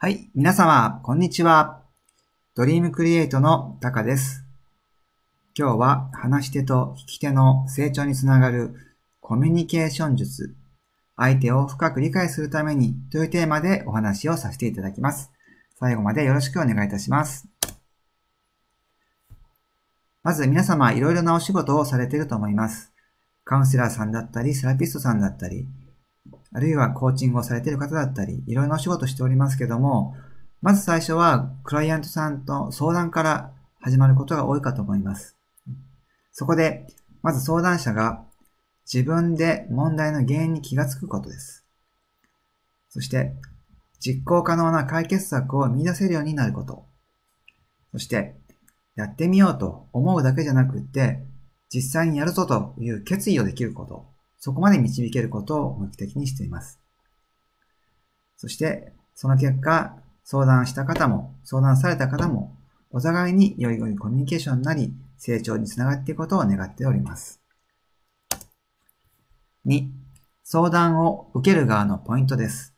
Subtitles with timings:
[0.00, 1.82] はい、皆様、こんにちは。
[2.54, 4.44] ドリームクリエイトのタカです。
[5.58, 8.76] 今日は話し手と聞き手の成長につながる
[9.20, 10.54] コミュニケーション術、
[11.16, 15.32] 相手を深く理解するためにというテーマでお話をさせていただきます。
[15.80, 17.48] 最後までよろしくお願いいたします。
[20.22, 22.92] まず皆様いろいろなお仕事をされていると思います。
[23.42, 25.66] カウンセラーさんだったり、セラピストさんだったり、
[26.52, 30.16] あるいはコーチングをされている方だったり、いろいろなお仕事しておりますけども、
[30.60, 35.36] まず最初はクライアントさんと相談から始まることが多いかと思います。
[36.32, 36.86] そこで、
[37.22, 38.24] まず相談者が
[38.92, 41.66] 自分で問題の原因に気がつくことです。
[42.88, 43.34] そして、
[44.00, 46.86] 実行可能な解決策を見出せるようになること。
[47.92, 48.36] そして、
[48.96, 51.24] やってみようと思うだけじゃなくって、
[51.70, 54.17] 実際にやるぞという決意をできること。
[54.38, 56.78] そこまで導けることを目的にしています。
[58.36, 62.56] そして、その結果、相談した方も、相談された方も、
[62.90, 67.40] お互いに良い良いコミュニケーションになり、成長につながっていくことを願っております。
[69.66, 69.88] 2、
[70.44, 72.74] 相談を受ける側のポイントです。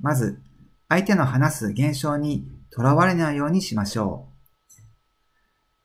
[0.00, 0.40] まず、
[0.88, 4.82] 相手の話す現象にとらわれないようにしましょう。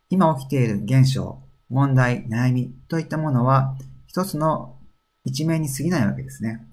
[0.09, 4.72] 今起きている現象、問題、悩みといったものは、一つの
[5.25, 6.67] 一面に過ぎないわけですね。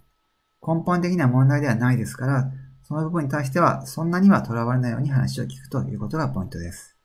[0.67, 6.97] 根本的な問題ではないですから、その部分に対してはそんなにはとらわれないように話を聞くということがポイントです。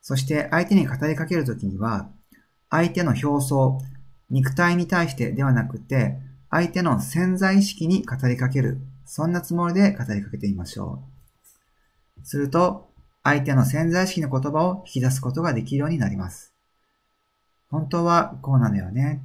[0.00, 2.08] そして相手に語りかけるときには、
[2.70, 3.80] 相手の表層、
[4.30, 6.16] 肉体に対してではなくて、
[6.50, 11.02] 相手の潜在意識に語りかける、そんなつもりで語りかけてみましょ
[12.22, 12.26] う。
[12.26, 12.88] すると、
[13.22, 16.54] 相手の潜在意識の言葉を引き出すことができるようになります。
[17.68, 19.20] 本当はこうなのよね。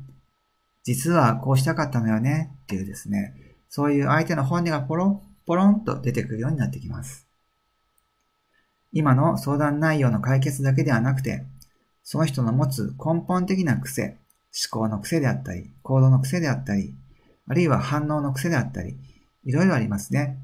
[0.84, 3.34] 実はこうしたかったのよねっていうですね、
[3.70, 7.28] そういう相手の本音がポロン、ポロンと出てくるようになってきます。
[8.92, 11.46] 今の相談内容の解決だけではなくて、
[12.04, 14.18] その人の持つ根本的な癖、
[14.72, 16.94] 思考の癖であったり、行動の癖であったり、
[17.48, 18.98] あるいは反応の癖であったり、
[19.46, 20.38] いろいろありますね。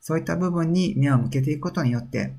[0.00, 2.34] そういった部分に目を向けていくことによって、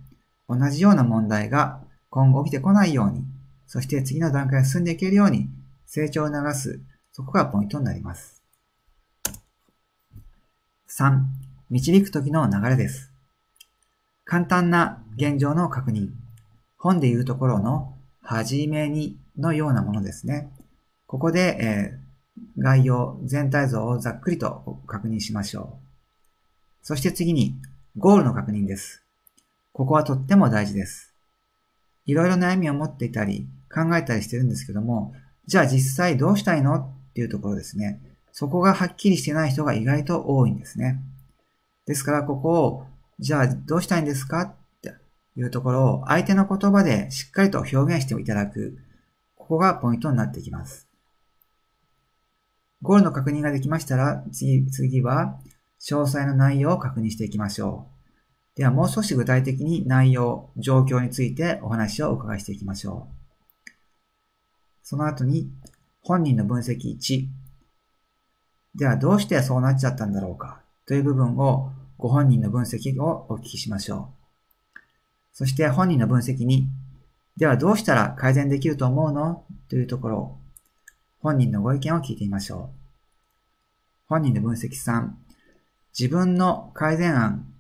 [0.48, 3.24] 同じような問題が今後起きてこないように、
[3.66, 5.50] そして次の段階に進んでいけるように
[5.88, 6.80] 成長を促す、
[7.16, 8.44] そこがポイントになります。
[10.90, 11.22] 3、
[11.70, 13.10] 導く時の流れです。
[14.26, 16.10] 簡単な現状の確認。
[16.78, 20.52] 本でいうところの、はじめにのようなものですね。
[21.08, 25.86] ここで、えー概要、全体像をざっくりと確認しましょう。
[26.84, 27.56] そして次に、
[27.96, 29.06] ゴールの確認です。
[29.72, 31.14] ここはとっても大事です。
[32.06, 35.14] いろいろ悩みを持っていたり、考えたりしてるんですけども、
[35.48, 38.02] じゃあ実際どうしたいのっていうところですね。
[38.34, 41.02] そこがはっきりしてない人が意外と多いんですね。
[41.86, 42.86] ですからここを、
[43.20, 44.94] じゃあどうしたいんですかって
[45.38, 48.78] いうところを相手の言葉でしっかりと表現していただく。
[49.38, 50.90] ここがポイントになってきます。
[52.82, 55.40] ゴールの確認ができましたら、次、次は
[55.80, 57.88] 詳細の内容を確認していきましょ
[58.56, 58.58] う。
[58.58, 63.72] ではもう少し具体的に内容、状況についてお話をお伺いしていきましょう。
[64.84, 65.50] その後に、
[66.08, 67.28] 本人の分析1。
[68.76, 70.62] ではどうしてそうなっちゃったんだろうか？
[70.86, 74.12] という部分をご本人の分析をお聞きしましょ
[74.76, 74.80] う。
[75.34, 76.64] そして本人の分析2。
[77.38, 79.46] ではどうしたら改善できると思うの？
[79.68, 80.38] というところ
[81.22, 82.76] 本人のご意見を聞いてみましょう。
[84.08, 85.10] 本人の分析3。
[85.98, 87.52] 自分の改善案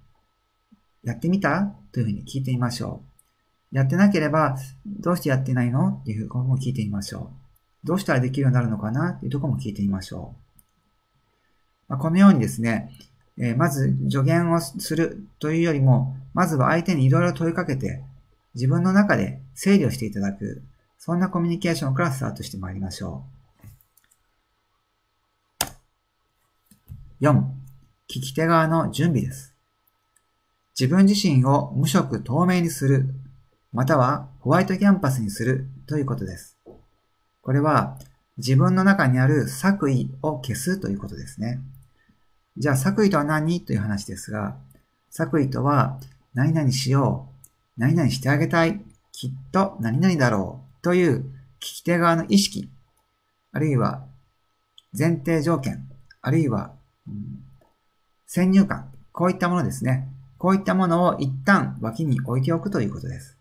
[1.03, 1.73] やってみた？
[1.91, 3.01] というふうに聞いてみましょ
[3.71, 3.75] う。
[3.75, 4.55] やってなければ、
[4.85, 5.89] どうしてやってないの？
[5.89, 7.44] っていうところも聞いてみましょう。
[7.85, 10.33] どうしたらできるようになるのかなっていうとこも聞いてみましょ
[11.87, 11.89] う。
[11.89, 12.91] まあ、このようにですね、
[13.37, 18.01] えーまず助言をするというよりも、まずは相手にいろいろ問いかけて、
[18.55, 20.63] 自分の中で整理をしていただく、
[20.97, 23.23] そんなコミュニケーションからスタートしてまいりましょ
[27.21, 27.23] う。
[27.25, 27.43] 4、
[28.07, 29.53] 聞き手側の準備です。
[30.79, 33.13] 自分自身を無色透明にする、
[33.71, 36.54] またはホワイトキャンパスにするということです。
[37.45, 37.99] これは
[38.37, 41.59] 自分の中にある作為を消すということですね。
[42.57, 44.57] じゃあ作為とは何という話ですが、
[45.11, 45.99] 作為とは
[46.33, 47.29] 何々しよ
[47.77, 48.81] う、何々してあげたい、
[49.11, 51.25] きっと何々だろうという聞
[51.59, 52.71] き手側の意識、
[53.51, 54.07] あるいは
[54.97, 55.87] 前提条件、
[56.21, 56.73] あるいは、
[57.07, 57.45] うん
[58.27, 60.09] 先入観、こういったものですね。
[60.39, 63.34] こういったものを一旦脇に置いておくということです。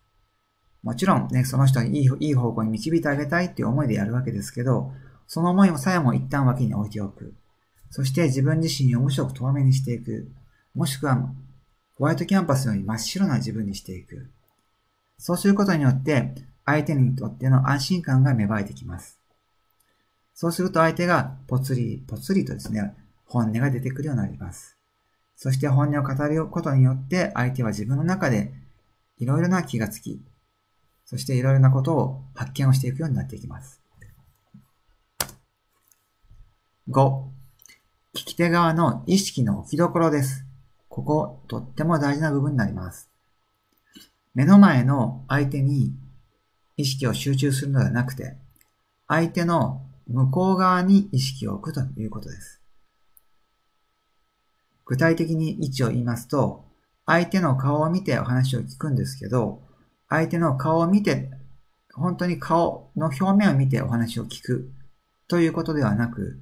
[0.84, 4.92] もちろんね、その人にいいいい方向に導いてあげたいっていう思いでやるわけですけど、
[5.26, 7.34] その思いもさえも一旦脇に置いておく。
[7.90, 10.31] そして自分自身を無色透明にしていく。
[10.75, 11.32] もしくは、
[11.96, 14.31] ホワイトキャンパスより真っ白な自分にしていく。
[15.16, 16.34] そうすることによって、
[16.66, 19.19] 相手にとっての安心感が芽生えてきます。
[20.34, 22.94] そうすると相手がぽつりぽつりとですね、
[23.25, 24.76] 本音が出てくるようになります。
[25.37, 28.52] そして本音を語ることによって相手は自分の中で
[29.19, 30.20] いろいろな気がつき、
[31.04, 33.80] そしていろいろなことを発見をしていくようになっていきます。
[36.88, 37.22] 5、
[38.14, 40.44] 聞き手側の意識の置きどころです。
[40.88, 43.10] ここ、とっても大事な部分になります。
[44.34, 45.92] 目の前の相手に
[46.76, 48.36] 意識を集中するのではなくて、
[49.08, 52.60] 相手の向こう側に意識を置くということです。
[54.84, 56.64] 具体的に位置を言いますと、
[57.06, 59.62] 相手の顔を見てお話を聞くんですけど、
[60.14, 61.28] 相手の顔を見て、
[61.93, 64.72] 本当に顔の表面を見てお話を聞く
[65.26, 66.40] ということではなく、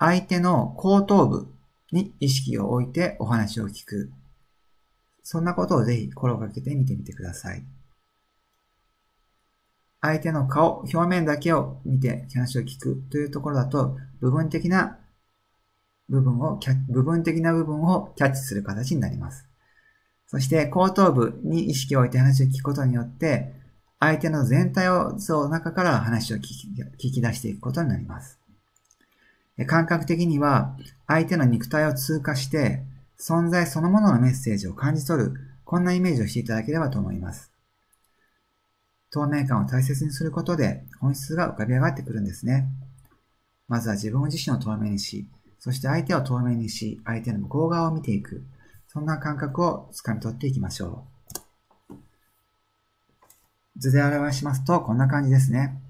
[0.00, 1.54] 相手の後頭部
[1.92, 4.10] に意識を置いてお話を聞く。
[5.22, 7.62] そんなことをぜひ心がけてみてみてください。
[10.00, 14.98] 相手の顔、表面だけを見て話を聞くというところだと、部分的な
[16.08, 16.58] 部分を、
[16.88, 19.48] 部分的な部分をキャッチする形になります。
[20.28, 23.52] そして後頭部に意識を置いて話を聞くことによって、
[23.98, 28.38] 相手の全体を、その中から話を聞き聞き出していくことになります。
[29.66, 30.76] 感覚的には、
[31.06, 32.84] 相手の肉体を通過して、
[33.18, 35.34] 存在そのもののメッセージを感じ取る、
[35.64, 37.50] こんなイメージをしていただければと思います。
[39.10, 42.68] 透明感を大切にすることで本質が浮かび上がってくるんですね。
[43.66, 45.26] まずは自分自身を透明にし、
[45.58, 48.44] そして相手を透明にし、相手の向こう側を見ていく。
[48.88, 51.04] そんな感覚を掴み取っていきましょ
[51.90, 51.94] う。
[53.76, 55.80] 図で表しますと、こんな感じですね。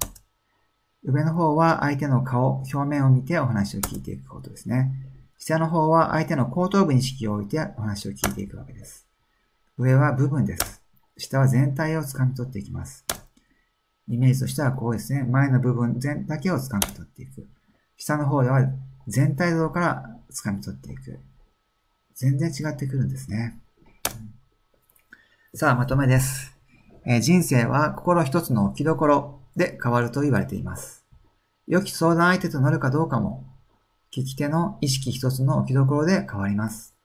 [1.04, 4.92] 上の方は相手の顔、表面を見てお話を聞いていくことですね。
[5.38, 9.06] 下の方は相手の後頭部に意識を置いてお話を聞いていくわけです。
[9.78, 10.82] 上は部分です。
[11.16, 13.06] 下は全体を掴み取っていきます。
[14.08, 15.22] イメージとしてはこうですね。
[15.22, 17.46] 前の部分全だけを掴み取っていく。
[17.96, 18.68] 下の方では
[19.06, 21.20] 全体像から掴み取っていく。
[22.18, 23.60] 全然違ってくるんですね。
[25.54, 26.52] さあ、まとめです。
[27.06, 31.06] え、人生は心一つの置きどころで変わると言われています。
[31.68, 33.46] 良き相談相手となるかどうかも、
[34.12, 36.96] 聞き手の意識一つの置きどころで変わります。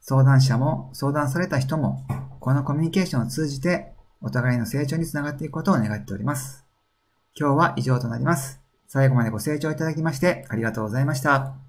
[0.00, 2.06] 相談者も相談された人も、
[2.40, 3.92] このコミュニケーションを通じて
[4.22, 6.64] お互いの成長につながっていくことを願っております。
[7.38, 8.60] 今日は以上となります。
[8.88, 11.63] 最後までご清聴いただきましてありがとうございました。